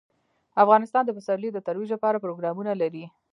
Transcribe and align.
افغانستان 0.63 1.03
د 1.05 1.11
پسرلی 1.17 1.49
د 1.53 1.57
ترویج 1.67 1.89
لپاره 1.95 2.21
پروګرامونه 2.23 2.71
لري. 2.81 3.03